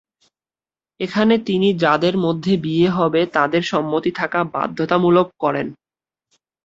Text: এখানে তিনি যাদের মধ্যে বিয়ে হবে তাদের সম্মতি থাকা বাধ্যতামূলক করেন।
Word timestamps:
এখানে 0.99 1.35
তিনি 1.47 1.69
যাদের 1.83 2.15
মধ্যে 2.17 2.53
বিয়ে 2.57 2.89
হবে 2.89 3.21
তাদের 3.35 3.63
সম্মতি 3.71 4.11
থাকা 4.11 4.39
বাধ্যতামূলক 4.53 5.27
করেন। 5.43 5.67